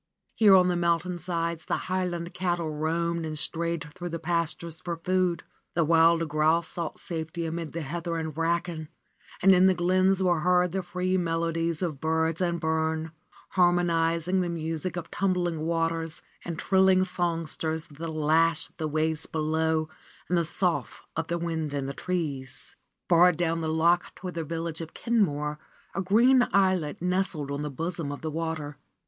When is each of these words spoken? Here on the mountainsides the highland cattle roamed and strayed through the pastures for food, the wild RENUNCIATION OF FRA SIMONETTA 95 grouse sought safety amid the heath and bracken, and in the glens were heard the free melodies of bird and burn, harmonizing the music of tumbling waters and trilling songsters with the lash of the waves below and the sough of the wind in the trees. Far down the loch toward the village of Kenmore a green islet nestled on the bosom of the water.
Here 0.33 0.55
on 0.55 0.67
the 0.67 0.75
mountainsides 0.75 1.67
the 1.67 1.77
highland 1.85 2.33
cattle 2.33 2.71
roamed 2.71 3.23
and 3.23 3.37
strayed 3.37 3.85
through 3.93 4.09
the 4.09 4.17
pastures 4.17 4.81
for 4.81 4.97
food, 4.97 5.43
the 5.75 5.83
wild 5.85 6.21
RENUNCIATION 6.21 6.23
OF 6.23 6.33
FRA 6.33 6.63
SIMONETTA 6.63 6.81
95 6.81 6.85
grouse 6.87 6.99
sought 6.99 6.99
safety 6.99 7.45
amid 7.45 7.73
the 7.73 7.83
heath 7.83 8.07
and 8.07 8.33
bracken, 8.33 8.89
and 9.43 9.53
in 9.53 9.67
the 9.67 9.75
glens 9.75 10.23
were 10.23 10.39
heard 10.39 10.71
the 10.71 10.81
free 10.81 11.17
melodies 11.17 11.83
of 11.83 12.01
bird 12.01 12.41
and 12.41 12.59
burn, 12.59 13.11
harmonizing 13.49 14.41
the 14.41 14.49
music 14.49 14.95
of 14.97 15.11
tumbling 15.11 15.67
waters 15.67 16.23
and 16.43 16.57
trilling 16.57 17.03
songsters 17.03 17.87
with 17.87 17.99
the 17.99 18.11
lash 18.11 18.69
of 18.69 18.77
the 18.77 18.87
waves 18.87 19.27
below 19.27 19.87
and 20.27 20.35
the 20.35 20.43
sough 20.43 21.03
of 21.15 21.27
the 21.27 21.37
wind 21.37 21.75
in 21.75 21.85
the 21.85 21.93
trees. 21.93 22.75
Far 23.07 23.31
down 23.31 23.61
the 23.61 23.69
loch 23.69 24.15
toward 24.15 24.33
the 24.33 24.43
village 24.43 24.81
of 24.81 24.95
Kenmore 24.95 25.59
a 25.93 26.01
green 26.01 26.47
islet 26.51 27.03
nestled 27.03 27.51
on 27.51 27.61
the 27.61 27.69
bosom 27.69 28.11
of 28.11 28.21
the 28.21 28.31
water. 28.31 28.79